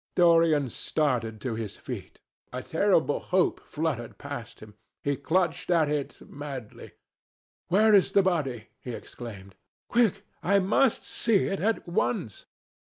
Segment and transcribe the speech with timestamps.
[0.15, 2.19] Dorian started to his feet.
[2.51, 4.73] A terrible hope fluttered past him.
[5.03, 6.93] He clutched at it madly.
[7.67, 9.53] "Where is the body?" he exclaimed.
[9.87, 10.23] "Quick!
[10.41, 12.47] I must see it at once."